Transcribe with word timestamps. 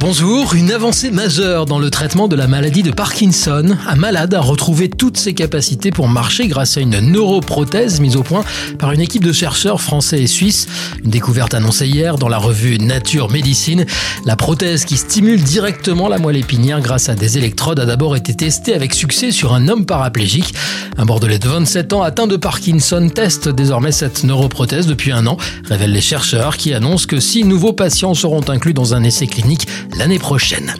Bonjour, 0.00 0.54
une 0.54 0.70
avancée 0.70 1.10
majeure 1.10 1.66
dans 1.66 1.80
le 1.80 1.90
traitement 1.90 2.28
de 2.28 2.36
la 2.36 2.46
maladie 2.46 2.84
de 2.84 2.92
Parkinson. 2.92 3.76
Un 3.84 3.96
malade 3.96 4.32
a 4.32 4.40
retrouvé 4.40 4.88
toutes 4.88 5.16
ses 5.16 5.34
capacités 5.34 5.90
pour 5.90 6.06
marcher 6.06 6.46
grâce 6.46 6.76
à 6.76 6.80
une 6.80 7.00
neuroprothèse 7.00 7.98
mise 7.98 8.14
au 8.14 8.22
point 8.22 8.44
par 8.78 8.92
une 8.92 9.00
équipe 9.00 9.24
de 9.24 9.32
chercheurs 9.32 9.80
français 9.80 10.22
et 10.22 10.28
suisses. 10.28 10.68
Une 11.02 11.10
découverte 11.10 11.52
annoncée 11.52 11.88
hier 11.88 12.16
dans 12.16 12.28
la 12.28 12.38
revue 12.38 12.78
Nature 12.78 13.28
Médecine. 13.28 13.86
La 14.24 14.36
prothèse 14.36 14.84
qui 14.84 14.96
stimule 14.96 15.42
directement 15.42 16.06
la 16.06 16.18
moelle 16.18 16.36
épinière 16.36 16.80
grâce 16.80 17.08
à 17.08 17.16
des 17.16 17.36
électrodes 17.36 17.80
a 17.80 17.84
d'abord 17.84 18.14
été 18.14 18.34
testée 18.34 18.74
avec 18.74 18.94
succès 18.94 19.32
sur 19.32 19.52
un 19.52 19.66
homme 19.66 19.84
paraplégique. 19.84 20.54
Un 20.96 21.06
Bordelais 21.06 21.40
de 21.40 21.48
27 21.48 21.92
ans 21.92 22.02
atteint 22.02 22.28
de 22.28 22.36
Parkinson 22.36 23.10
teste 23.12 23.48
désormais 23.48 23.92
cette 23.92 24.22
neuroprothèse 24.22 24.86
depuis 24.86 25.10
un 25.10 25.26
an, 25.26 25.38
révèlent 25.64 25.92
les 25.92 26.00
chercheurs 26.00 26.56
qui 26.56 26.72
annoncent 26.72 27.06
que 27.06 27.18
six 27.18 27.42
nouveaux 27.42 27.72
patients 27.72 28.14
seront 28.14 28.48
inclus 28.48 28.74
dans 28.74 28.94
un 28.94 29.02
essai 29.02 29.26
clinique 29.26 29.66
l'année 29.98 30.18
prochaine. 30.18 30.74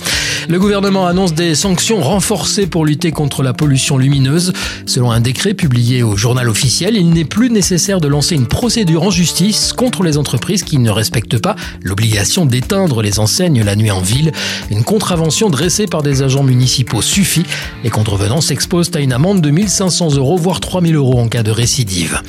Le 0.49 0.59
gouvernement 0.59 1.07
annonce 1.07 1.35
des 1.35 1.55
sanctions 1.55 2.01
renforcées 2.01 2.67
pour 2.67 2.87
lutter 2.87 3.11
contre 3.11 3.43
la 3.43 3.53
pollution 3.53 3.99
lumineuse. 3.99 4.53
Selon 4.87 5.11
un 5.11 5.21
décret 5.21 5.53
publié 5.53 6.03
au 6.03 6.17
journal 6.17 6.49
officiel, 6.49 6.97
il 6.97 7.11
n'est 7.11 7.25
plus 7.25 7.51
nécessaire 7.51 8.01
de 8.01 8.09
lancer 8.09 8.35
une 8.35 8.47
procédure 8.47 9.03
en 9.03 9.11
justice 9.11 9.73
contre 9.73 10.03
les 10.05 10.17
entreprises 10.17 10.63
qui 10.63 10.79
ne 10.79 10.91
respectent 10.91 11.39
pas 11.39 11.57
l'obligation 11.83 12.47
d'éteindre 12.47 13.03
les 13.03 13.19
enseignes 13.19 13.63
la 13.63 13.77
nuit 13.77 13.91
en 13.91 14.01
ville. 14.01 14.33
Une 14.71 14.85
contravention 14.85 15.51
dressée 15.51 15.87
par 15.87 16.03
des 16.03 16.23
agents 16.23 16.45
municipaux 16.45 17.03
suffit. 17.03 17.45
Les 17.85 17.91
contrevenants 17.91 18.41
s'exposent 18.41 18.91
à 18.95 19.01
une 19.01 19.13
amende 19.13 19.41
de 19.41 19.51
1500 19.51 20.15
euros, 20.15 20.37
voire 20.37 20.61
3000 20.61 20.95
euros 20.95 21.19
en 21.19 21.29
cas 21.29 21.43
de 21.43 21.51
récidive. 21.51 22.23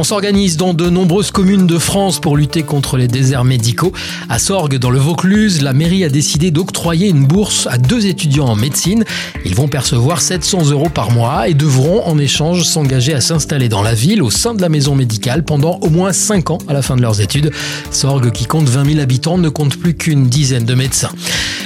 On 0.00 0.02
s'organise 0.02 0.56
dans 0.56 0.72
de 0.72 0.88
nombreuses 0.88 1.30
communes 1.30 1.66
de 1.66 1.76
France 1.76 2.20
pour 2.20 2.34
lutter 2.34 2.62
contre 2.62 2.96
les 2.96 3.06
déserts 3.06 3.44
médicaux. 3.44 3.92
À 4.30 4.38
Sorgues, 4.38 4.78
dans 4.78 4.88
le 4.88 4.98
Vaucluse, 4.98 5.60
la 5.60 5.74
mairie 5.74 6.04
a 6.04 6.08
décidé 6.08 6.50
d'octroyer 6.50 7.10
une 7.10 7.26
bourse 7.26 7.68
à 7.70 7.76
deux 7.76 8.06
étudiants 8.06 8.46
en 8.46 8.56
médecine. 8.56 9.04
Ils 9.44 9.54
vont 9.54 9.68
percevoir 9.68 10.22
700 10.22 10.70
euros 10.70 10.88
par 10.88 11.10
mois 11.10 11.48
et 11.48 11.52
devront 11.52 12.02
en 12.06 12.18
échange 12.18 12.62
s'engager 12.62 13.12
à 13.12 13.20
s'installer 13.20 13.68
dans 13.68 13.82
la 13.82 13.92
ville 13.92 14.22
au 14.22 14.30
sein 14.30 14.54
de 14.54 14.62
la 14.62 14.70
maison 14.70 14.94
médicale 14.94 15.44
pendant 15.44 15.78
au 15.82 15.90
moins 15.90 16.14
5 16.14 16.48
ans 16.48 16.58
à 16.66 16.72
la 16.72 16.80
fin 16.80 16.96
de 16.96 17.02
leurs 17.02 17.20
études. 17.20 17.50
Sorgues, 17.90 18.30
qui 18.30 18.46
compte 18.46 18.70
20 18.70 18.92
000 18.92 19.00
habitants, 19.00 19.36
ne 19.36 19.50
compte 19.50 19.76
plus 19.76 19.92
qu'une 19.92 20.28
dizaine 20.28 20.64
de 20.64 20.74
médecins. 20.74 21.10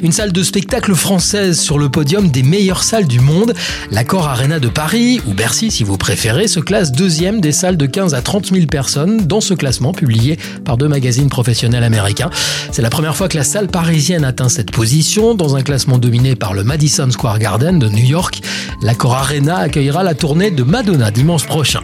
Une 0.02 0.10
salle 0.10 0.32
de 0.32 0.42
spectacle 0.42 0.94
française 0.96 1.60
sur 1.60 1.78
le 1.78 1.88
podium 1.88 2.28
des 2.28 2.42
meilleures 2.42 2.82
salles 2.82 3.06
du 3.06 3.20
monde. 3.20 3.54
L'Accord 3.92 4.26
Arena 4.26 4.58
de 4.58 4.68
Paris, 4.68 5.20
ou 5.26 5.34
Bercy 5.34 5.70
si 5.70 5.84
vous 5.84 5.96
préférez, 5.96 6.48
se 6.48 6.58
classe 6.58 6.90
deuxième 6.90 7.40
des 7.40 7.52
salles 7.52 7.76
de 7.76 7.86
15 7.86 8.12
à 8.12 8.20
30 8.24 8.52
000 8.52 8.66
personnes 8.66 9.26
dans 9.26 9.40
ce 9.40 9.54
classement 9.54 9.92
publié 9.92 10.38
par 10.64 10.76
deux 10.76 10.88
magazines 10.88 11.28
professionnels 11.28 11.84
américains. 11.84 12.30
C'est 12.72 12.82
la 12.82 12.90
première 12.90 13.14
fois 13.14 13.28
que 13.28 13.36
la 13.36 13.44
salle 13.44 13.68
parisienne 13.68 14.24
atteint 14.24 14.48
cette 14.48 14.72
position 14.72 15.34
dans 15.34 15.54
un 15.54 15.62
classement 15.62 15.98
dominé 15.98 16.34
par 16.34 16.54
le 16.54 16.64
Madison 16.64 17.10
Square 17.10 17.38
Garden 17.38 17.78
de 17.78 17.88
New 17.88 18.04
York. 18.04 18.40
L'Accor 18.84 19.14
Arena 19.14 19.56
accueillera 19.56 20.02
la 20.02 20.14
tournée 20.14 20.50
de 20.50 20.62
Madonna 20.62 21.10
dimanche 21.10 21.46
prochain. 21.46 21.80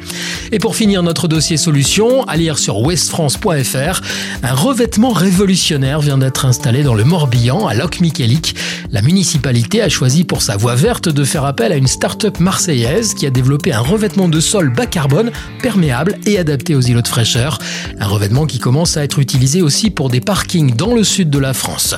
Et 0.53 0.59
pour 0.59 0.77
finir 0.77 1.03
notre 1.03 1.29
dossier 1.29 1.57
solution, 1.57 2.25
à 2.25 2.37
lire 2.37 2.59
sur 2.59 2.79
westfrance.fr, 2.83 4.03
un 4.43 4.53
revêtement 4.53 5.09
révolutionnaire 5.09 6.01
vient 6.01 6.19
d'être 6.19 6.45
installé 6.45 6.83
dans 6.83 6.93
le 6.93 7.05
Morbihan 7.05 7.67
à 7.67 7.73
Loc 7.73 8.01
Michelic. 8.01 8.55
La 8.93 9.01
municipalité 9.01 9.81
a 9.81 9.89
choisi 9.89 10.25
pour 10.25 10.43
sa 10.43 10.59
voie 10.59 10.75
verte 10.75 11.09
de 11.09 11.25
faire 11.25 11.47
appel 11.47 11.73
à 11.73 11.77
une 11.77 11.87
start-up 11.87 12.39
marseillaise 12.39 13.15
qui 13.15 13.25
a 13.25 13.31
développé 13.31 13.73
un 13.73 13.81
revêtement 13.81 14.29
de 14.29 14.39
sol 14.39 14.69
bas 14.69 14.85
carbone, 14.85 15.31
perméable 15.63 16.19
et 16.27 16.39
adapté 16.39 16.75
aux 16.75 16.83
îlots 16.83 17.01
de 17.01 17.09
fraîcheur. 17.09 17.59
Un 17.99 18.09
revêtement 18.09 18.45
qui 18.45 18.59
commence 18.59 18.99
à 18.99 19.05
être 19.05 19.21
utilisé 19.21 19.63
aussi 19.63 19.89
pour 19.89 20.11
des 20.11 20.21
parkings 20.21 20.77
dans 20.77 20.95
le 20.95 21.03
sud 21.03 21.31
de 21.31 21.39
la 21.39 21.55
France. 21.55 21.95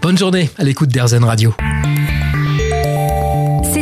Bonne 0.00 0.16
journée 0.16 0.48
à 0.56 0.64
l'écoute 0.64 0.88
d'Airzen 0.88 1.24
Radio. 1.24 1.52